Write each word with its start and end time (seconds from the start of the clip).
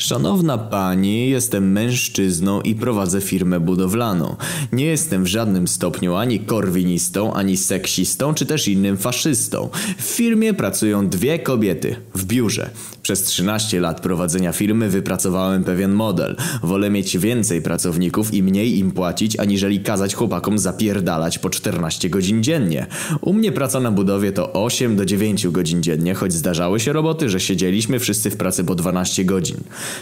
Szanowna 0.00 0.58
pani, 0.58 1.30
jestem 1.30 1.72
mężczyzną 1.72 2.60
i 2.60 2.74
prowadzę 2.74 3.20
firmę 3.20 3.60
budowlaną. 3.60 4.36
Nie 4.72 4.84
jestem 4.84 5.24
w 5.24 5.26
żadnym 5.26 5.68
stopniu 5.68 6.14
ani 6.14 6.40
korwinistą, 6.40 7.34
ani 7.34 7.56
seksistą, 7.56 8.34
czy 8.34 8.46
też 8.46 8.68
innym 8.68 8.96
faszystą. 8.96 9.68
W 9.98 10.02
firmie 10.02 10.54
pracują 10.54 11.08
dwie 11.08 11.38
kobiety. 11.38 11.96
W 12.14 12.24
biurze. 12.24 12.70
Przez 13.02 13.22
13 13.22 13.80
lat 13.80 14.00
prowadzenia 14.00 14.52
firmy 14.52 14.88
wypracowałem 14.88 15.64
pewien 15.64 15.92
model. 15.92 16.36
Wolę 16.62 16.90
mieć 16.90 17.18
więcej 17.18 17.62
pracowników 17.62 18.34
i 18.34 18.42
mniej 18.42 18.78
im 18.78 18.90
płacić, 18.90 19.38
aniżeli 19.38 19.80
kazać 19.80 20.14
chłopakom 20.14 20.58
zapierdalać 20.58 21.38
po 21.38 21.50
14 21.50 22.10
godzin 22.10 22.42
dziennie. 22.42 22.86
U 23.20 23.32
mnie 23.32 23.52
praca 23.52 23.80
na 23.80 23.90
budowie 23.90 24.32
to 24.32 24.52
8 24.52 24.96
do 24.96 25.04
9 25.04 25.48
godzin 25.48 25.82
dziennie, 25.82 26.14
choć 26.14 26.32
zdarzały 26.32 26.80
się 26.80 26.92
roboty, 26.92 27.28
że 27.28 27.40
siedzieliśmy 27.40 27.98
wszyscy 27.98 28.30
w 28.30 28.36
pracy 28.36 28.64
po 28.64 28.74
12 28.74 29.24
godzin. 29.24 29.56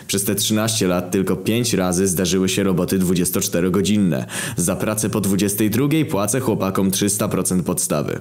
Przez 0.07 0.25
te 0.25 0.35
13 0.35 0.87
lat 0.87 1.11
tylko 1.11 1.37
5 1.37 1.75
razy 1.75 2.07
zdarzyły 2.07 2.49
się 2.49 2.63
roboty 2.63 2.99
24-godzinne. 2.99 4.25
Za 4.57 4.77
pracę 4.77 5.11
po 5.11 5.21
22 5.21 5.89
płacę 6.11 6.41
chłopakom 6.41 6.91
300% 6.91 7.63
podstawy. 7.63 8.21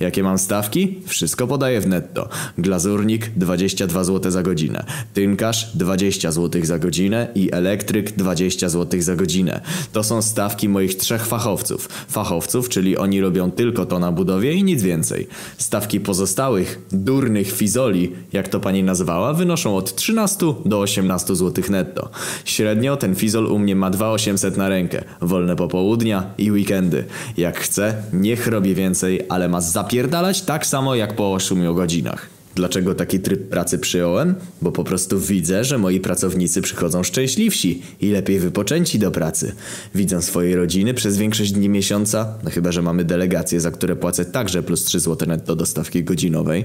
Jakie 0.00 0.22
mam 0.22 0.38
stawki? 0.38 0.98
Wszystko 1.06 1.46
podaję 1.46 1.80
w 1.80 1.86
netto. 1.86 2.28
Glazurnik 2.58 3.30
22 3.36 4.04
zł 4.04 4.32
za 4.32 4.42
godzinę, 4.42 4.84
tynkarz 5.14 5.76
20 5.76 6.32
zł 6.32 6.64
za 6.64 6.78
godzinę 6.78 7.28
i 7.34 7.52
elektryk 7.52 8.12
20 8.12 8.68
zł 8.68 9.02
za 9.02 9.16
godzinę. 9.16 9.60
To 9.92 10.04
są 10.04 10.22
stawki 10.22 10.68
moich 10.68 10.94
trzech 10.94 11.26
fachowców. 11.26 11.88
Fachowców, 12.08 12.68
czyli 12.68 12.96
oni 12.96 13.20
robią 13.20 13.50
tylko 13.50 13.86
to 13.86 13.98
na 13.98 14.12
budowie 14.12 14.52
i 14.52 14.64
nic 14.64 14.82
więcej. 14.82 15.28
Stawki 15.58 16.00
pozostałych, 16.00 16.80
durnych 16.92 17.52
fizoli, 17.52 18.12
jak 18.32 18.48
to 18.48 18.60
pani 18.60 18.82
nazwała, 18.82 19.34
wynoszą 19.34 19.76
od 19.76 19.94
13 19.94 20.46
do 20.64 20.80
18 20.80 21.36
zł 21.36 21.64
netto. 21.70 22.10
Średnio 22.44 22.96
ten 22.96 23.14
fizol 23.14 23.46
u 23.46 23.58
mnie 23.58 23.76
ma 23.76 23.90
2800 23.90 24.56
na 24.56 24.68
rękę, 24.68 25.04
wolne 25.20 25.56
popołudnia 25.56 26.30
i 26.38 26.52
weekendy. 26.52 27.04
Jak 27.36 27.58
chce, 27.58 27.94
niech 28.12 28.46
robi 28.46 28.74
więcej, 28.74 29.20
ale 29.28 29.48
ma 29.48 29.60
za 29.60 29.83
zapierdalać 29.84 30.42
tak 30.42 30.66
samo 30.66 30.94
jak 30.94 31.16
po 31.16 31.32
8 31.32 31.74
godzinach. 31.74 32.26
Dlaczego 32.54 32.94
taki 32.94 33.20
tryb 33.20 33.48
pracy 33.48 33.78
przyjąłem? 33.78 34.34
Bo 34.62 34.72
po 34.72 34.84
prostu 34.84 35.20
widzę, 35.20 35.64
że 35.64 35.78
moi 35.78 36.00
pracownicy 36.00 36.62
przychodzą 36.62 37.02
szczęśliwsi 37.02 37.82
i 38.00 38.10
lepiej 38.10 38.38
wypoczęci 38.38 38.98
do 38.98 39.10
pracy. 39.10 39.52
Widzą 39.94 40.22
swoje 40.22 40.56
rodziny 40.56 40.94
przez 40.94 41.16
większość 41.16 41.52
dni 41.52 41.68
miesiąca, 41.68 42.34
no 42.44 42.50
chyba, 42.50 42.72
że 42.72 42.82
mamy 42.82 43.04
delegacje, 43.04 43.60
za 43.60 43.70
które 43.70 43.96
płacę 43.96 44.24
także 44.24 44.62
plus 44.62 44.84
3 44.84 45.00
zł 45.00 45.28
netto 45.28 45.56
do 45.56 45.66
stawki 45.66 46.04
godzinowej. 46.04 46.64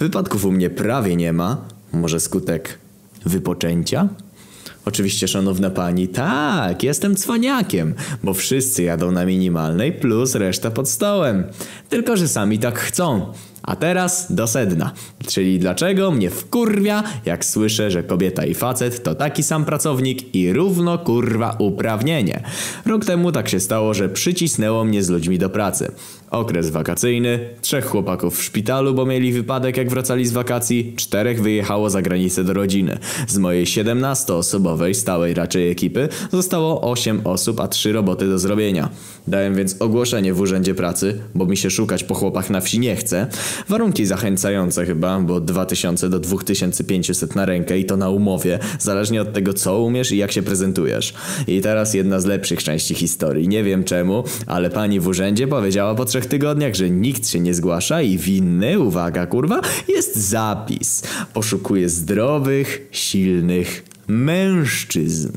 Wypadków 0.00 0.44
u 0.44 0.52
mnie 0.52 0.70
prawie 0.70 1.16
nie 1.16 1.32
ma. 1.32 1.68
Może 1.92 2.20
skutek 2.20 2.78
wypoczęcia? 3.26 4.08
Oczywiście, 4.86 5.28
szanowna 5.28 5.70
pani, 5.70 6.08
tak, 6.08 6.82
jestem 6.82 7.16
cwaniakiem, 7.16 7.94
bo 8.22 8.34
wszyscy 8.34 8.82
jadą 8.82 9.12
na 9.12 9.26
minimalnej 9.26 9.92
plus 9.92 10.34
reszta 10.34 10.70
pod 10.70 10.88
stołem. 10.88 11.44
Tylko, 11.88 12.16
że 12.16 12.28
sami 12.28 12.58
tak 12.58 12.78
chcą. 12.78 13.32
A 13.62 13.76
teraz 13.76 14.32
do 14.32 14.46
sedna. 14.46 14.92
Czyli 15.26 15.58
dlaczego 15.58 16.10
mnie 16.10 16.30
wkurwia, 16.30 17.02
jak 17.24 17.44
słyszę, 17.44 17.90
że 17.90 18.02
kobieta 18.02 18.44
i 18.44 18.54
facet 18.54 19.02
to 19.02 19.14
taki 19.14 19.42
sam 19.42 19.64
pracownik 19.64 20.34
i 20.34 20.52
równo 20.52 20.98
kurwa 20.98 21.56
uprawnienie. 21.58 22.42
Rok 22.86 23.04
temu 23.04 23.32
tak 23.32 23.48
się 23.48 23.60
stało, 23.60 23.94
że 23.94 24.08
przycisnęło 24.08 24.84
mnie 24.84 25.02
z 25.02 25.08
ludźmi 25.08 25.38
do 25.38 25.50
pracy. 25.50 25.92
Okres 26.30 26.70
wakacyjny, 26.70 27.38
trzech 27.60 27.86
chłopaków 27.86 28.38
w 28.38 28.42
szpitalu, 28.42 28.94
bo 28.94 29.06
mieli 29.06 29.32
wypadek 29.32 29.76
jak 29.76 29.90
wracali 29.90 30.26
z 30.26 30.32
wakacji, 30.32 30.94
czterech 30.96 31.42
wyjechało 31.42 31.90
za 31.90 32.02
granicę 32.02 32.44
do 32.44 32.52
rodziny. 32.52 32.98
Z 33.28 33.38
mojej 33.38 33.66
17-osobowej, 33.66 34.94
stałej 34.94 35.34
raczej 35.34 35.70
ekipy, 35.70 36.08
zostało 36.32 36.90
8 36.90 37.20
osób, 37.24 37.60
a 37.60 37.68
3 37.68 37.92
roboty 37.92 38.28
do 38.28 38.38
zrobienia. 38.38 38.88
Dałem 39.28 39.54
więc 39.54 39.82
ogłoszenie 39.82 40.34
w 40.34 40.40
urzędzie 40.40 40.74
pracy, 40.74 41.18
bo 41.34 41.46
mi 41.46 41.56
się 41.56 41.70
szukać 41.70 42.04
po 42.04 42.14
chłopach 42.14 42.50
na 42.50 42.60
wsi 42.60 42.78
nie 42.78 42.96
chce. 42.96 43.26
Warunki 43.68 44.06
zachęcające 44.06 44.86
chyba, 44.86 45.20
bo 45.20 45.40
2000 45.40 46.08
do 46.08 46.20
2500 46.20 47.36
na 47.36 47.44
rękę 47.44 47.78
i 47.78 47.84
to 47.84 47.96
na 47.96 48.10
umowie, 48.10 48.58
zależnie 48.78 49.22
od 49.22 49.32
tego 49.32 49.52
co 49.52 49.80
umiesz 49.80 50.12
i 50.12 50.16
jak 50.16 50.32
się 50.32 50.42
prezentujesz. 50.42 51.14
I 51.46 51.60
teraz 51.60 51.94
jedna 51.94 52.20
z 52.20 52.26
lepszych 52.26 52.62
części 52.62 52.94
historii. 52.94 53.48
Nie 53.48 53.64
wiem 53.64 53.84
czemu, 53.84 54.24
ale 54.46 54.70
pani 54.70 55.00
w 55.00 55.06
urzędzie 55.06 55.48
powiedziała 55.48 55.94
po 55.94 56.04
trzech 56.16 56.26
tygodniach, 56.26 56.74
że 56.74 56.90
nikt 56.90 57.28
się 57.28 57.40
nie 57.40 57.54
zgłasza 57.54 58.02
i 58.02 58.18
winny, 58.18 58.80
uwaga 58.80 59.26
kurwa, 59.26 59.60
jest 59.88 60.16
zapis. 60.16 61.02
Poszukuje 61.34 61.88
zdrowych, 61.88 62.88
silnych 62.90 63.84
mężczyzn. 64.08 65.32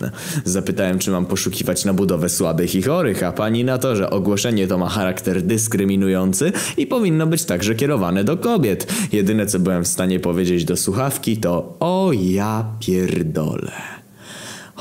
Zapytałem, 0.45 0.99
czy 0.99 1.11
mam 1.11 1.25
poszukiwać 1.25 1.85
na 1.85 1.93
budowę 1.93 2.29
słabych 2.29 2.75
i 2.75 2.81
chorych, 2.81 3.23
a 3.23 3.31
pani 3.31 3.63
na 3.63 3.77
to, 3.77 3.95
że 3.95 4.09
ogłoszenie 4.09 4.67
to 4.67 4.77
ma 4.77 4.89
charakter 4.89 5.41
dyskryminujący 5.41 6.51
i 6.77 6.87
powinno 6.87 7.27
być 7.27 7.45
także 7.45 7.75
kierowane 7.75 8.23
do 8.23 8.37
kobiet. 8.37 8.93
Jedyne, 9.11 9.45
co 9.45 9.59
byłem 9.59 9.83
w 9.83 9.87
stanie 9.87 10.19
powiedzieć 10.19 10.65
do 10.65 10.77
słuchawki 10.77 11.37
to 11.37 11.77
o 11.79 12.11
ja 12.13 12.65
pierdolę. 12.79 13.98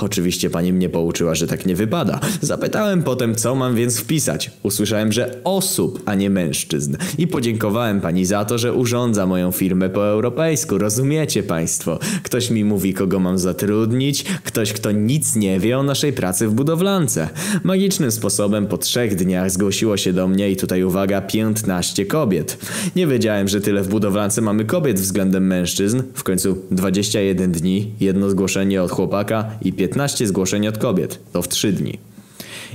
Oczywiście 0.00 0.50
pani 0.50 0.72
mnie 0.72 0.88
pouczyła, 0.88 1.34
że 1.34 1.46
tak 1.46 1.66
nie 1.66 1.76
wypada. 1.76 2.20
Zapytałem 2.40 3.02
potem, 3.02 3.34
co 3.34 3.54
mam 3.54 3.74
więc 3.74 3.98
wpisać. 4.00 4.50
Usłyszałem, 4.62 5.12
że 5.12 5.40
osób, 5.44 6.02
a 6.06 6.14
nie 6.14 6.30
mężczyzn. 6.30 6.96
I 7.18 7.26
podziękowałem 7.26 8.00
pani 8.00 8.24
za 8.24 8.44
to, 8.44 8.58
że 8.58 8.72
urządza 8.72 9.26
moją 9.26 9.52
firmę 9.52 9.90
po 9.90 10.06
europejsku. 10.06 10.78
Rozumiecie 10.78 11.42
państwo? 11.42 11.98
Ktoś 12.22 12.50
mi 12.50 12.64
mówi, 12.64 12.94
kogo 12.94 13.20
mam 13.20 13.38
zatrudnić, 13.38 14.24
ktoś, 14.44 14.72
kto 14.72 14.92
nic 14.92 15.36
nie 15.36 15.60
wie 15.60 15.78
o 15.78 15.82
naszej 15.82 16.12
pracy 16.12 16.48
w 16.48 16.52
budowlance. 16.52 17.28
Magicznym 17.64 18.10
sposobem 18.10 18.66
po 18.66 18.78
trzech 18.78 19.14
dniach 19.14 19.50
zgłosiło 19.50 19.96
się 19.96 20.12
do 20.12 20.28
mnie 20.28 20.50
i 20.50 20.56
tutaj 20.56 20.84
uwaga, 20.84 21.20
15 21.20 22.06
kobiet. 22.06 22.58
Nie 22.96 23.06
wiedziałem, 23.06 23.48
że 23.48 23.60
tyle 23.60 23.82
w 23.82 23.88
budowlance 23.88 24.40
mamy 24.40 24.64
kobiet 24.64 25.00
względem 25.00 25.46
mężczyzn. 25.46 26.02
W 26.14 26.22
końcu 26.22 26.58
21 26.70 27.52
dni, 27.52 27.92
jedno 28.00 28.30
zgłoszenie 28.30 28.82
od 28.82 28.90
chłopaka 28.90 29.50
i 29.62 29.72
15 29.72 29.87
15 29.88 30.26
zgłoszeń 30.26 30.66
od 30.66 30.78
kobiet. 30.78 31.18
To 31.32 31.42
w 31.42 31.48
3 31.48 31.72
dni. 31.72 31.98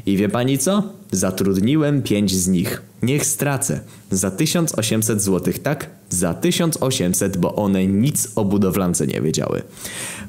I 0.05 0.17
wie 0.17 0.29
pani 0.29 0.57
co? 0.57 0.83
Zatrudniłem 1.11 2.01
5 2.01 2.35
z 2.35 2.47
nich. 2.47 2.81
Niech 3.03 3.25
stracę. 3.25 3.79
Za 4.11 4.31
1800 4.31 5.21
zł, 5.21 5.53
tak? 5.63 5.89
Za 6.09 6.33
1800, 6.33 7.37
bo 7.37 7.55
one 7.55 7.87
nic 7.87 8.31
o 8.35 8.45
budowlance 8.45 9.07
nie 9.07 9.21
wiedziały. 9.21 9.61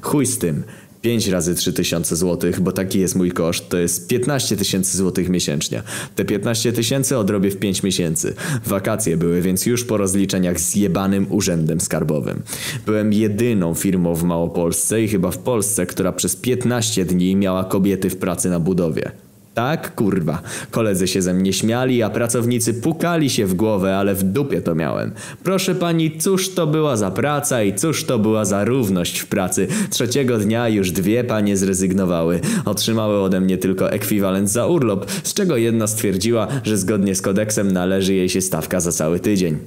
Chuj 0.01 0.25
z 0.25 0.37
tym. 0.37 0.63
5 1.05 1.27
razy 1.27 1.55
3000 1.55 2.15
zł, 2.15 2.51
bo 2.61 2.71
taki 2.71 2.99
jest 2.99 3.15
mój 3.15 3.31
koszt, 3.31 3.69
to 3.69 3.77
jest 3.77 4.07
15 4.07 4.57
tysięcy 4.57 4.97
złotych 4.97 5.29
miesięcznie. 5.29 5.83
Te 6.15 6.25
15 6.25 6.73
tysięcy 6.73 7.17
odrobię 7.17 7.51
w 7.51 7.57
5 7.57 7.83
miesięcy. 7.83 8.33
Wakacje 8.65 9.17
były, 9.17 9.41
więc 9.41 9.65
już 9.65 9.83
po 9.83 9.97
rozliczeniach 9.97 10.59
z 10.59 10.75
jebanym 10.75 11.27
urzędem 11.29 11.81
skarbowym. 11.81 12.41
Byłem 12.85 13.13
jedyną 13.13 13.73
firmą 13.73 14.15
w 14.15 14.23
Małopolsce 14.23 15.01
i 15.01 15.07
chyba 15.07 15.31
w 15.31 15.37
Polsce, 15.37 15.85
która 15.85 16.11
przez 16.11 16.35
15 16.35 17.05
dni 17.05 17.35
miała 17.35 17.63
kobiety 17.63 18.09
w 18.09 18.17
pracy 18.17 18.49
na 18.49 18.59
budowie. 18.59 19.11
Tak, 19.55 19.95
kurwa. 19.95 20.41
Koledzy 20.71 21.07
się 21.07 21.21
ze 21.21 21.33
mnie 21.33 21.53
śmiali, 21.53 22.03
a 22.03 22.09
pracownicy 22.09 22.73
pukali 22.73 23.29
się 23.29 23.45
w 23.45 23.53
głowę, 23.53 23.97
ale 23.97 24.15
w 24.15 24.23
dupie 24.23 24.61
to 24.61 24.75
miałem. 24.75 25.11
Proszę 25.43 25.75
pani, 25.75 26.17
cóż 26.17 26.49
to 26.49 26.67
była 26.67 26.97
za 26.97 27.11
praca 27.11 27.63
i 27.63 27.75
cóż 27.75 28.03
to 28.03 28.19
była 28.19 28.45
za 28.45 28.63
równość 28.63 29.19
w 29.19 29.27
pracy. 29.27 29.67
Trzeciego 29.89 30.37
dnia 30.37 30.69
już 30.69 30.91
dwie 30.91 31.23
panie 31.23 31.57
zrezygnowały. 31.57 32.39
Otrzymały 32.65 33.21
ode 33.21 33.41
mnie 33.41 33.57
tylko 33.57 33.91
ekwiwalent 33.91 34.49
za 34.49 34.67
urlop, 34.67 35.11
z 35.23 35.33
czego 35.33 35.57
jedna 35.57 35.87
stwierdziła, 35.87 36.47
że 36.63 36.77
zgodnie 36.77 37.15
z 37.15 37.21
kodeksem 37.21 37.71
należy 37.71 38.13
jej 38.13 38.29
się 38.29 38.41
stawka 38.41 38.79
za 38.79 38.91
cały 38.91 39.19
tydzień. 39.19 39.57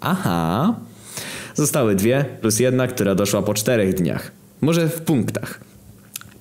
Aha. 0.00 0.74
Zostały 1.54 1.94
dwie, 1.94 2.24
plus 2.40 2.60
jedna, 2.60 2.86
która 2.86 3.14
doszła 3.14 3.42
po 3.42 3.54
czterech 3.54 3.94
dniach. 3.94 4.32
Może 4.60 4.88
w 4.88 5.00
punktach. 5.00 5.71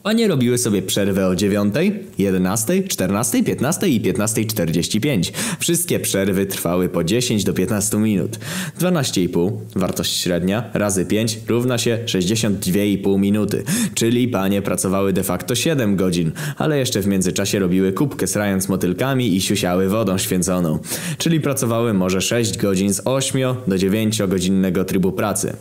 Panie 0.04 0.28
robiły 0.28 0.58
sobie 0.58 0.82
przerwę 0.82 1.28
o 1.28 1.36
9, 1.36 1.74
11, 2.18 2.84
14, 2.84 3.44
15 3.44 3.88
i 3.88 4.02
15.45. 4.02 5.32
Wszystkie 5.60 6.00
przerwy 6.00 6.46
trwały 6.46 6.90
po 6.90 7.04
10 7.04 7.44
do 7.44 7.54
15 7.54 7.98
minut. 7.98 8.40
12,5, 8.80 9.52
wartość 9.76 10.18
średnia, 10.18 10.70
razy 10.74 11.06
5 11.06 11.40
równa 11.48 11.78
się 11.78 12.00
62,5 12.06 13.20
minuty. 13.20 13.64
Czyli 13.94 14.28
panie 14.28 14.62
pracowały 14.62 15.14
de 15.14 15.24
facto 15.24 15.56
7 15.56 15.96
godzin, 15.96 16.32
ale 16.58 16.78
jeszcze 16.78 17.02
w 17.02 17.08
międzyczasie 17.08 17.60
robiły 17.60 17.94
kubkę 17.94 18.28
srając 18.28 18.70
motylkami 18.70 19.36
i 19.36 19.42
siusiały 19.42 19.90
wodą 19.90 20.18
święconą. 20.18 20.80
Czyli 21.18 21.42
pracowały 21.42 21.94
może 21.94 22.22
6 22.22 22.58
godzin 22.58 22.94
z 22.94 23.02
8 23.06 23.42
do 23.68 23.78
9 23.78 24.22
godzinnego 24.28 24.86
trybu 24.86 25.12
pracy. 25.12 25.54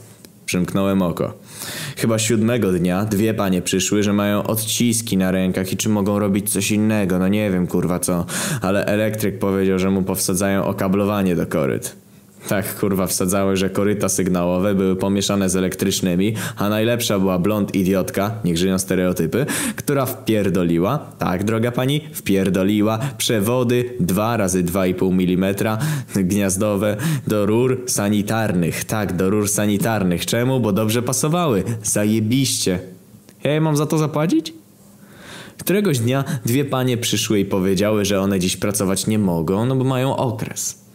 Przymknąłem 0.51 1.03
oko. 1.03 1.33
Chyba 1.97 2.19
siódmego 2.19 2.73
dnia 2.73 3.05
dwie 3.05 3.35
panie 3.35 3.63
przyszły, 3.63 4.03
że 4.03 4.13
mają 4.13 4.43
odciski 4.43 5.17
na 5.17 5.31
rękach 5.31 5.73
i 5.73 5.77
czy 5.77 5.89
mogą 5.89 6.19
robić 6.19 6.53
coś 6.53 6.71
innego, 6.71 7.19
no 7.19 7.29
nie 7.29 7.51
wiem 7.51 7.67
kurwa 7.67 7.99
co, 7.99 8.27
ale 8.63 8.87
elektryk 8.87 9.39
powiedział, 9.39 9.79
że 9.79 9.91
mu 9.91 10.03
powsadzają 10.03 10.65
okablowanie 10.65 11.37
do 11.37 11.47
koryt. 11.47 11.97
Tak, 12.49 12.79
kurwa, 12.79 13.07
wsadzały, 13.07 13.57
że 13.57 13.71
koryta 13.71 14.09
sygnałowe 14.09 14.75
były 14.75 14.97
pomieszane 14.97 15.51
z 15.51 15.57
elektrycznymi, 15.57 16.35
a 16.57 16.69
najlepsza 16.69 17.19
była 17.19 17.39
blond 17.39 17.75
idiotka, 17.75 18.35
niech 18.45 18.59
żyją 18.59 18.79
stereotypy, 18.79 19.47
która 19.77 20.07
wpierdoliła, 20.07 20.99
tak 21.19 21.45
droga 21.45 21.73
pani, 21.73 22.01
wpierdoliła 22.13 22.99
przewody 23.19 23.95
2 24.01 24.37
razy 24.37 24.65
2,5 24.65 25.13
mm 25.13 25.55
gniazdowe 26.15 26.97
do 27.27 27.47
rur 27.47 27.83
sanitarnych. 27.87 28.85
Tak, 28.85 29.17
do 29.17 29.31
rur 29.31 29.49
sanitarnych. 29.49 30.27
Czemu? 30.27 30.61
Bo 30.61 30.73
dobrze 30.73 31.03
pasowały. 31.03 31.65
Zajebiście. 31.83 32.79
Ja 33.45 33.61
mam 33.61 33.77
za 33.77 33.87
to 33.87 33.99
zapłacić? 33.99 34.53
Któregoś 35.59 35.99
dnia 35.99 36.25
dwie 36.47 36.65
panie 36.65 36.97
przyszły 36.97 37.41
i 37.41 37.45
powiedziały, 37.45 38.05
że 38.05 38.21
one 38.21 38.41
dziś 38.41 38.57
pracować 38.57 39.07
nie 39.07 39.19
mogą, 39.19 39.67
no 39.67 39.77
bo 39.77 39.85
mają 39.85 40.17
okres. 40.17 40.90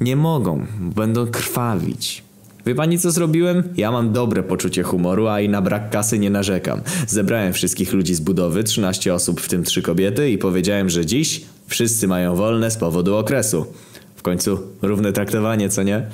Nie 0.00 0.16
mogą, 0.16 0.66
będą 0.80 1.26
krwawić. 1.26 2.22
Wie 2.66 2.74
pani 2.74 2.98
co 2.98 3.10
zrobiłem? 3.10 3.62
Ja 3.76 3.90
mam 3.90 4.12
dobre 4.12 4.42
poczucie 4.42 4.82
humoru, 4.82 5.28
a 5.28 5.40
i 5.40 5.48
na 5.48 5.62
brak 5.62 5.90
kasy 5.90 6.18
nie 6.18 6.30
narzekam. 6.30 6.80
Zebrałem 7.06 7.52
wszystkich 7.52 7.92
ludzi 7.92 8.14
z 8.14 8.20
budowy, 8.20 8.64
13 8.64 9.14
osób, 9.14 9.40
w 9.40 9.48
tym 9.48 9.64
3 9.64 9.82
kobiety 9.82 10.30
i 10.30 10.38
powiedziałem, 10.38 10.90
że 10.90 11.06
dziś 11.06 11.42
wszyscy 11.66 12.08
mają 12.08 12.36
wolne 12.36 12.70
z 12.70 12.76
powodu 12.76 13.16
okresu. 13.16 13.66
W 14.16 14.22
końcu 14.22 14.58
równe 14.82 15.12
traktowanie, 15.12 15.68
co 15.68 15.82
nie? 15.82 16.06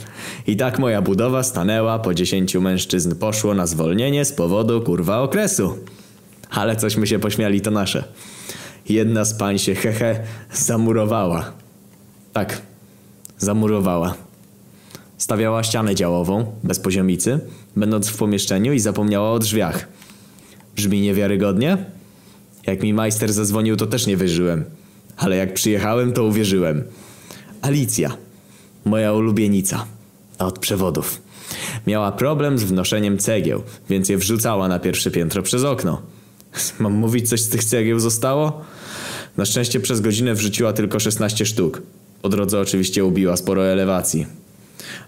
I 0.47 0.57
tak 0.57 0.79
moja 0.79 1.03
budowa 1.03 1.43
stanęła, 1.43 1.99
po 1.99 2.15
10 2.15 2.55
mężczyzn 2.55 3.15
poszło 3.15 3.55
na 3.55 3.67
zwolnienie 3.67 4.25
z 4.25 4.33
powodu 4.33 4.81
kurwa 4.81 5.21
okresu. 5.21 5.79
Ale 6.51 6.77
cośmy 6.77 7.07
się 7.07 7.19
pośmiali, 7.19 7.61
to 7.61 7.71
nasze. 7.71 8.05
Jedna 8.89 9.25
z 9.25 9.35
pań 9.35 9.59
się 9.59 9.75
hehe 9.75 10.21
zamurowała. 10.53 11.53
Tak, 12.33 12.63
zamurowała. 13.41 14.15
Stawiała 15.19 15.63
ścianę 15.63 15.95
działową, 15.95 16.53
bez 16.65 16.81
poziomicy, 16.81 17.41
będąc 17.77 18.09
w 18.09 18.17
pomieszczeniu 18.17 18.73
i 18.73 18.81
zapomniała 18.81 19.33
o 19.33 19.39
drzwiach. 19.39 19.89
Brzmi 20.77 21.01
niewiarygodnie? 21.01 21.79
Jak 22.67 22.83
mi 22.83 22.95
majster 22.95 23.33
zadzwonił, 23.33 23.77
to 23.77 23.87
też 23.87 24.07
nie 24.07 24.17
wierzyłem. 24.17 24.65
Ale 25.17 25.37
jak 25.37 25.55
przyjechałem, 25.55 26.13
to 26.13 26.25
uwierzyłem. 26.25 26.85
Alicja, 27.63 28.17
moja 28.85 29.13
ulubienica, 29.13 29.87
a 30.39 30.47
od 30.47 30.59
przewodów. 30.59 31.23
Miała 31.87 32.13
problem 32.13 32.59
z 32.59 32.65
wnoszeniem 32.65 33.19
cegieł, 33.19 33.63
więc 33.91 34.09
je 34.09 34.19
wrzucała 34.19 34.69
na 34.69 34.79
pierwsze 34.79 35.11
piętro 35.11 35.43
przez 35.43 35.65
okno. 35.65 36.03
Mam 36.81 36.93
mówić, 36.93 37.29
coś 37.29 37.41
z 37.41 37.49
tych 37.49 37.65
cegieł 37.65 38.01
zostało? 38.01 38.65
Na 39.37 39.45
szczęście 39.45 39.81
przez 39.81 40.01
godzinę 40.01 40.35
wrzuciła 40.35 40.73
tylko 40.73 41.01
16 41.01 41.47
sztuk. 41.47 41.83
Po 42.23 42.29
drodze 42.29 42.61
oczywiście 42.61 43.05
ubiła 43.05 43.37
sporo 43.37 43.67
elewacji. 43.67 44.27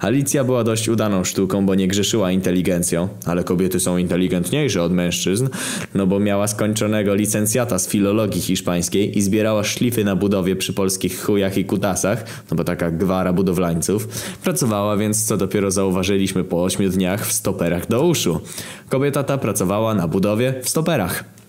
Alicja 0.01 0.45
była 0.45 0.65
dość 0.65 0.89
udaną 0.89 1.25
sztuką, 1.25 1.67
bo 1.67 1.75
nie 1.75 1.89
grzeszyła 1.89 2.33
inteligencją, 2.33 3.09
ale 3.27 3.45
kobiety 3.45 3.81
są 3.81 3.97
inteligentniejsze 3.97 4.83
od 4.83 4.93
mężczyzn, 4.93 5.49
no 5.95 6.07
bo 6.07 6.21
miała 6.21 6.47
skończonego 6.47 7.15
licencjata 7.15 7.79
z 7.79 7.89
filologii 7.89 8.41
hiszpańskiej 8.41 9.19
i 9.19 9.23
zbierała 9.23 9.65
szlify 9.65 10.05
na 10.05 10.17
budowie 10.17 10.57
przy 10.57 10.73
polskich 10.73 11.23
chujach 11.23 11.57
i 11.57 11.65
kutasach, 11.65 12.25
no 12.51 12.57
bo 12.57 12.65
taka 12.65 12.91
gwara 12.91 13.33
budowlańców. 13.33 14.09
Pracowała 14.45 14.97
więc, 14.97 15.25
co 15.25 15.37
dopiero 15.37 15.71
zauważyliśmy 15.71 16.45
po 16.45 16.65
ośmiu 16.65 16.89
dniach, 16.89 17.27
w 17.27 17.33
stoperach 17.33 17.89
do 17.89 18.07
uszu. 18.07 18.41
Kobieta 18.89 19.25
ta 19.25 19.39
pracowała 19.39 19.95
na 19.95 20.09
budowie 20.09 20.55
w 20.63 20.69
stoperach. 20.69 21.42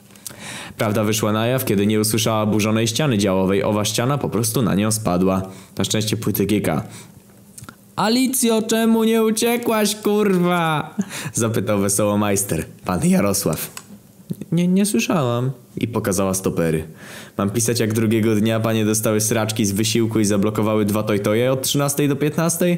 Prawda 0.77 1.03
wyszła 1.03 1.31
na 1.31 1.47
jaw, 1.47 1.65
kiedy 1.65 1.87
nie 1.87 1.99
usłyszała 1.99 2.45
burzonej 2.45 2.87
ściany 2.87 3.17
działowej. 3.17 3.63
Owa 3.63 3.85
ściana 3.85 4.17
po 4.17 4.29
prostu 4.29 4.61
na 4.61 4.75
nią 4.75 4.91
spadła. 4.91 5.41
Na 5.77 5.83
szczęście 5.83 6.17
płyty 6.17 6.45
Gika. 6.45 6.83
Alicjo, 7.95 8.61
czemu 8.61 9.03
nie 9.03 9.23
uciekłaś, 9.23 9.95
kurwa? 9.95 10.95
Zapytał 11.33 11.79
wesoło 11.79 12.17
majster, 12.17 12.65
pan 12.85 13.05
Jarosław. 13.05 13.71
Nie, 14.51 14.67
nie 14.67 14.85
słyszałam. 14.85 15.51
I 15.77 15.87
pokazała 15.87 16.33
stopery. 16.33 16.83
Mam 17.37 17.49
pisać 17.49 17.79
jak 17.79 17.93
drugiego 17.93 18.35
dnia 18.35 18.59
panie 18.59 18.85
dostały 18.85 19.21
sraczki 19.21 19.65
z 19.65 19.71
wysiłku 19.71 20.19
i 20.19 20.25
zablokowały 20.25 20.85
dwa 20.85 21.03
tojtoje 21.03 21.51
od 21.51 21.61
13 21.61 22.07
do 22.07 22.15
15? 22.15 22.77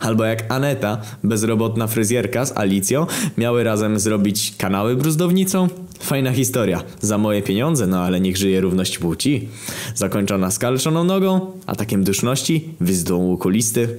Albo 0.00 0.24
jak 0.24 0.52
Aneta, 0.52 1.00
bezrobotna 1.24 1.86
fryzjerka 1.86 2.44
z 2.44 2.56
Alicją, 2.56 3.06
miały 3.38 3.64
razem 3.64 3.98
zrobić 3.98 4.54
kanały 4.58 4.96
bruzdownicą? 4.96 5.68
Fajna 6.00 6.32
historia. 6.32 6.82
Za 7.00 7.18
moje 7.18 7.42
pieniądze, 7.42 7.86
no 7.86 8.00
ale 8.00 8.20
niech 8.20 8.36
żyje 8.36 8.60
równość 8.60 8.98
płci. 8.98 9.48
Zakończona 9.94 10.50
skalczoną 10.50 11.04
nogą, 11.04 11.52
atakiem 11.66 12.04
duszności, 12.04 12.68
wyzdą 12.80 13.32
okulisty. 13.32 13.98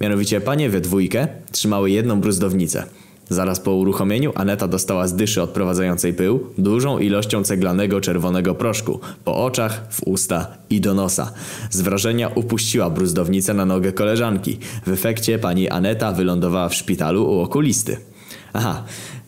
Mianowicie 0.00 0.40
panie 0.40 0.70
we 0.70 0.80
dwójkę 0.80 1.28
trzymały 1.52 1.90
jedną 1.90 2.20
bruzdownicę. 2.20 2.86
Zaraz 3.28 3.60
po 3.60 3.72
uruchomieniu 3.72 4.32
Aneta 4.34 4.68
dostała 4.68 5.08
z 5.08 5.14
dyszy 5.16 5.42
odprowadzającej 5.42 6.14
pył 6.14 6.40
dużą 6.58 6.98
ilością 6.98 7.42
ceglanego 7.42 8.00
czerwonego 8.00 8.54
proszku 8.54 9.00
po 9.24 9.44
oczach, 9.44 9.86
w 9.90 10.02
usta 10.02 10.46
i 10.70 10.80
do 10.80 10.94
nosa. 10.94 11.32
Z 11.70 11.80
wrażenia 11.80 12.28
upuściła 12.28 12.90
bruzdownicę 12.90 13.54
na 13.54 13.66
nogę 13.66 13.92
koleżanki. 13.92 14.58
W 14.86 14.88
efekcie 14.88 15.38
pani 15.38 15.68
Aneta 15.68 16.12
wylądowała 16.12 16.68
w 16.68 16.74
szpitalu 16.74 17.30
u 17.30 17.40
okulisty. 17.40 17.96
Aha, 18.52 18.84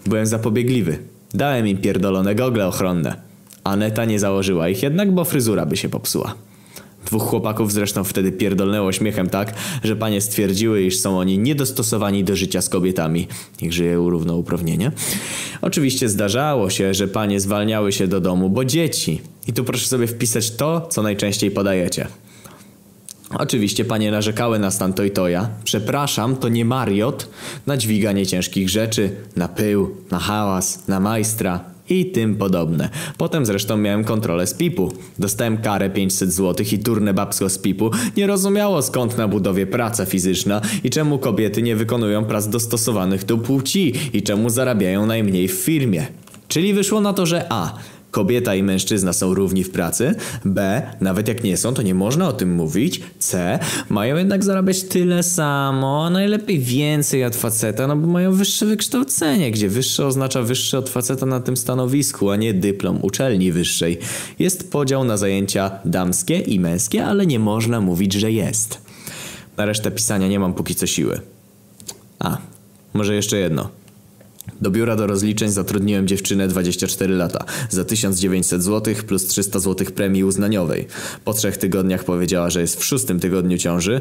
byłem 0.07 0.27
zapobiegliwy. 0.27 0.99
Dałem 1.35 1.67
im 1.69 1.79
pierdolone 1.79 2.35
gogle 2.35 2.67
ochronne. 2.67 3.17
Aneta 3.65 4.05
nie 4.05 4.19
założyła 4.19 4.69
ich 4.69 4.83
jednak, 4.83 5.13
bo 5.13 5.25
fryzura 5.25 5.67
by 5.67 5.77
się 5.77 5.89
popsuła. 5.89 6.35
Dwóch 7.07 7.23
chłopaków 7.23 7.73
zresztą 7.73 8.05
wtedy 8.05 8.33
pierdolnęło 8.33 8.93
śmiechem 8.93 9.31
tak, 9.31 9.55
że 9.85 9.97
panie 9.97 10.21
stwierdziły, 10.21 10.83
iż 10.83 11.01
są 11.01 11.19
oni 11.19 11.39
niedostosowani 11.39 12.25
do 12.25 12.37
życia 12.37 12.63
z 12.63 12.69
kobietami. 12.69 13.29
Niech 13.63 13.73
żyje 13.73 13.95
równouprawnienie. 13.95 14.93
Oczywiście 15.63 16.09
zdarzało 16.09 16.71
się, 16.71 16.95
że 16.95 17.09
panie 17.09 17.41
zwalniały 17.41 17.93
się 17.93 18.09
do 18.09 18.21
domu, 18.21 18.51
bo 18.51 18.65
dzieci. 18.65 19.21
I 19.47 19.53
tu 19.53 19.65
proszę 19.65 19.87
sobie 19.87 20.07
wpisać 20.07 20.51
to, 20.51 20.87
co 20.91 21.03
najczęściej 21.03 21.51
podajecie. 21.51 22.07
Oczywiście 23.39 23.85
panie 23.85 24.11
narzekały 24.11 24.59
na 24.59 24.71
stan 24.71 24.93
Toytoja. 24.93 25.49
Przepraszam, 25.65 26.37
to 26.37 26.49
nie 26.49 26.65
Mariot. 26.65 27.29
Na 27.67 27.77
dźwiganie 27.77 28.27
ciężkich 28.27 28.69
rzeczy, 28.69 29.11
na 29.37 29.49
pył, 29.49 29.97
na 30.11 30.19
hałas, 30.19 30.89
na 30.89 31.01
majstra 31.01 31.61
i 31.91 32.07
tym 32.07 32.37
podobne. 32.37 32.89
Potem 33.19 33.47
zresztą 33.47 33.77
miałem 33.77 34.05
kontrolę 34.05 34.47
z 34.47 34.55
PIP-u. 34.55 34.93
Dostałem 35.19 35.59
karę 35.59 35.91
500 35.91 36.33
zł 36.33 36.67
i 36.73 36.79
turne 36.79 37.15
babsko 37.15 37.49
z 37.49 37.59
PIP-u 37.59 37.91
nie 38.17 38.27
rozumiało 38.27 38.83
skąd 38.83 39.19
na 39.19 39.29
budowie 39.29 39.67
praca 39.67 40.07
fizyczna 40.07 40.61
i 40.85 40.91
czemu 40.91 41.19
kobiety 41.19 41.63
nie 41.63 41.77
wykonują 41.77 42.25
prac 42.25 42.49
dostosowanych 42.49 43.25
do 43.25 43.39
płci 43.39 43.93
i 44.13 44.23
czemu 44.23 44.51
zarabiają 44.51 45.07
najmniej 45.07 45.49
w 45.49 45.53
firmie. 45.53 46.07
Czyli 46.49 46.75
wyszło 46.75 47.01
na 47.01 47.13
to, 47.13 47.27
że 47.27 47.47
A 47.49 47.75
kobieta 48.11 48.55
i 48.55 48.63
mężczyzna 48.63 49.13
są 49.13 49.35
równi 49.35 49.65
w 49.65 49.71
pracy, 49.71 50.15
B, 50.45 50.83
nawet 51.01 51.29
jak 51.29 51.45
nie 51.45 51.57
są, 51.57 51.75
to 51.75 51.83
nie 51.83 51.95
można 51.95 52.29
o 52.29 52.33
tym 52.33 52.55
mówić, 52.55 53.01
C, 53.19 53.59
mają 53.89 54.17
jednak 54.17 54.45
zarabiać 54.45 54.83
tyle 54.83 55.23
samo, 55.23 56.07
a 56.07 56.11
najlepiej 56.11 56.59
więcej 56.59 57.25
od 57.25 57.37
faceta, 57.37 57.87
no 57.87 57.97
bo 57.97 58.07
mają 58.07 58.33
wyższe 58.33 58.67
wykształcenie, 58.67 59.51
gdzie 59.51 59.69
wyższe 59.69 60.07
oznacza 60.07 60.43
wyższe 60.43 60.79
od 60.79 60.89
faceta 60.89 61.27
na 61.27 61.41
tym 61.41 61.57
stanowisku, 61.57 62.31
a 62.31 62.37
nie 62.37 62.55
dyplom 62.55 62.99
uczelni 63.03 63.53
wyższej. 63.53 63.99
Jest 64.39 64.73
podział 64.73 65.05
na 65.05 65.17
zajęcia 65.17 65.71
damskie 65.85 66.39
i 66.39 66.61
męskie, 66.61 67.05
ale 67.05 67.27
nie 67.27 67.39
można 67.39 67.81
mówić, 67.81 68.13
że 68.13 68.33
jest. 68.33 68.79
Na 69.57 69.67
resztę 69.67 69.91
pisania 69.91 70.29
nie 70.29 70.41
mam 70.41 70.55
póki 70.55 70.75
co 70.75 70.87
siły. 70.87 71.21
A, 72.19 72.39
może 72.95 73.15
jeszcze 73.15 73.39
jedno. 73.39 73.78
Do 74.61 74.71
biura 74.71 74.97
do 74.97 75.07
rozliczeń 75.07 75.49
zatrudniłem 75.51 76.07
dziewczynę 76.07 76.49
24 76.49 77.15
lata 77.15 77.45
za 77.71 77.85
1900 77.85 78.63
zł 78.63 78.95
plus 79.07 79.27
300 79.27 79.59
zł 79.59 79.87
premii 79.95 80.25
uznaniowej. 80.25 80.87
Po 81.25 81.33
trzech 81.33 81.57
tygodniach 81.57 82.05
powiedziała, 82.05 82.51
że 82.51 82.61
jest 82.61 82.81
w 82.81 82.85
szóstym 82.85 83.21
tygodniu 83.21 83.59
ciąży, 83.59 84.01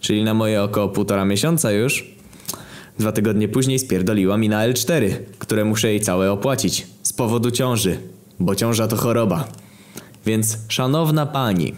czyli 0.00 0.24
na 0.24 0.34
moje 0.34 0.62
około 0.62 0.88
półtora 0.88 1.24
miesiąca 1.24 1.72
już. 1.72 2.14
Dwa 2.98 3.12
tygodnie 3.12 3.48
później 3.48 3.78
spierdoliła 3.78 4.36
mi 4.36 4.48
na 4.48 4.68
L4, 4.68 5.10
które 5.38 5.64
muszę 5.64 5.88
jej 5.88 6.00
całe 6.00 6.32
opłacić 6.32 6.86
z 7.02 7.12
powodu 7.12 7.50
ciąży, 7.50 7.98
bo 8.40 8.54
ciąża 8.54 8.88
to 8.88 8.96
choroba. 8.96 9.48
Więc 10.26 10.58
szanowna 10.68 11.26
pani, 11.26 11.74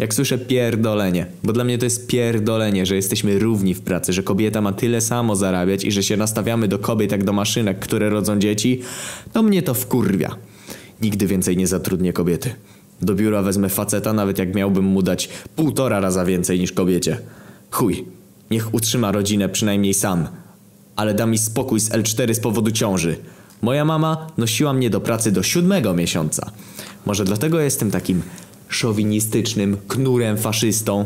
jak 0.00 0.14
słyszę 0.14 0.38
pierdolenie, 0.38 1.26
bo 1.44 1.52
dla 1.52 1.64
mnie 1.64 1.78
to 1.78 1.84
jest 1.84 2.06
pierdolenie, 2.06 2.86
że 2.86 2.96
jesteśmy 2.96 3.38
równi 3.38 3.74
w 3.74 3.80
pracy, 3.80 4.12
że 4.12 4.22
kobieta 4.22 4.60
ma 4.60 4.72
tyle 4.72 5.00
samo 5.00 5.36
zarabiać 5.36 5.84
i 5.84 5.92
że 5.92 6.02
się 6.02 6.16
nastawiamy 6.16 6.68
do 6.68 6.78
kobiet 6.78 7.12
jak 7.12 7.24
do 7.24 7.32
maszynek, 7.32 7.78
które 7.78 8.10
rodzą 8.10 8.38
dzieci, 8.38 8.80
to 9.32 9.42
mnie 9.42 9.62
to 9.62 9.74
wkurwia. 9.74 10.36
Nigdy 11.02 11.26
więcej 11.26 11.56
nie 11.56 11.66
zatrudnię 11.66 12.12
kobiety. 12.12 12.54
Do 13.02 13.14
biura 13.14 13.42
wezmę 13.42 13.68
faceta, 13.68 14.12
nawet 14.12 14.38
jak 14.38 14.54
miałbym 14.54 14.84
mu 14.84 15.02
dać 15.02 15.28
półtora 15.56 16.00
raza 16.00 16.24
więcej 16.24 16.60
niż 16.60 16.72
kobiecie. 16.72 17.18
Chuj, 17.70 18.04
niech 18.50 18.74
utrzyma 18.74 19.12
rodzinę 19.12 19.48
przynajmniej 19.48 19.94
sam. 19.94 20.28
Ale 20.96 21.14
da 21.14 21.26
mi 21.26 21.38
spokój 21.38 21.80
z 21.80 21.90
L4 21.90 22.34
z 22.34 22.40
powodu 22.40 22.70
ciąży. 22.70 23.16
Moja 23.62 23.84
mama 23.84 24.26
nosiła 24.38 24.72
mnie 24.72 24.90
do 24.90 25.00
pracy 25.00 25.32
do 25.32 25.42
siódmego 25.42 25.94
miesiąca. 25.94 26.50
Może 27.06 27.24
dlatego 27.24 27.60
jestem 27.60 27.90
takim 27.90 28.22
szowinistycznym 28.70 29.76
knurem 29.88 30.38
faszystą. 30.38 31.04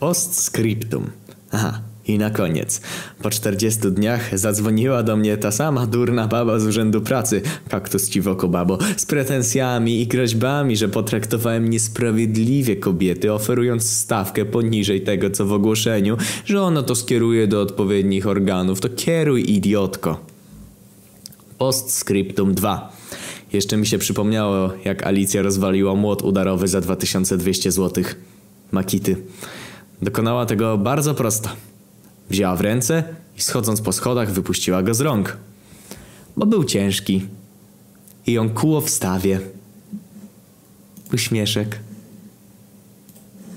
Postscriptum. 0.00 1.10
Aha, 1.52 1.80
I 2.06 2.18
na 2.18 2.30
koniec, 2.30 2.80
po 3.22 3.30
40 3.30 3.80
dniach 3.90 4.38
zadzwoniła 4.38 5.02
do 5.02 5.16
mnie 5.16 5.36
ta 5.36 5.52
sama 5.52 5.86
durna 5.86 6.26
baba 6.26 6.58
z 6.58 6.66
urzędu 6.66 7.00
pracy, 7.00 7.42
kaktus 7.68 8.08
ci 8.08 8.20
w 8.20 8.48
babo, 8.48 8.78
z 8.96 9.06
pretensjami 9.06 10.00
i 10.00 10.06
groźbami, 10.06 10.76
że 10.76 10.88
potraktowałem 10.88 11.70
niesprawiedliwie 11.70 12.76
kobiety, 12.76 13.32
oferując 13.32 13.90
stawkę 13.90 14.44
poniżej 14.44 15.00
tego 15.00 15.30
co 15.30 15.46
w 15.46 15.52
ogłoszeniu, 15.52 16.16
że 16.44 16.62
ono 16.62 16.82
to 16.82 16.94
skieruje 16.94 17.46
do 17.46 17.60
odpowiednich 17.60 18.26
organów. 18.26 18.80
To 18.80 18.88
kieruj 18.88 19.50
idiotko. 19.52 20.20
Postscriptum 21.58 22.54
2. 22.54 22.92
Jeszcze 23.54 23.76
mi 23.76 23.86
się 23.86 23.98
przypomniało, 23.98 24.70
jak 24.84 25.06
Alicja 25.06 25.42
rozwaliła 25.42 25.94
młot 25.94 26.22
udarowy 26.22 26.68
za 26.68 26.80
2200 26.80 27.72
zł. 27.72 28.04
Makity. 28.72 29.16
Dokonała 30.02 30.46
tego 30.46 30.78
bardzo 30.78 31.14
prosto. 31.14 31.48
Wzięła 32.30 32.56
w 32.56 32.60
ręce 32.60 33.04
i 33.38 33.40
schodząc 33.40 33.80
po 33.80 33.92
schodach 33.92 34.32
wypuściła 34.32 34.82
go 34.82 34.94
z 34.94 35.00
rąk. 35.00 35.36
Bo 36.36 36.46
był 36.46 36.64
ciężki. 36.64 37.26
I 38.26 38.32
ją 38.32 38.50
kuło 38.50 38.80
w 38.80 38.90
stawie. 38.90 39.40
Uśmieszek. 41.12 41.78